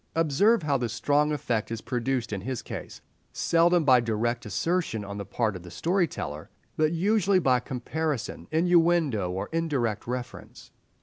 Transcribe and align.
Observe 0.15 0.63
how 0.63 0.79
the 0.79 0.89
strong 0.89 1.31
effect 1.31 1.69
is 1.69 1.79
produced 1.79 2.33
in 2.33 2.41
his 2.41 2.63
case: 2.63 3.01
seldom 3.33 3.85
by 3.85 3.99
direct 3.99 4.47
assertion 4.47 5.05
on 5.05 5.19
the 5.19 5.25
part 5.25 5.55
of 5.55 5.61
the 5.61 5.69
story 5.69 6.07
teller, 6.07 6.49
but 6.75 6.91
usually 6.91 7.37
by 7.37 7.59
comparison, 7.59 8.47
innuendo, 8.51 9.29
or 9.29 9.47
indirect 9.51 10.07
reference. 10.07 10.71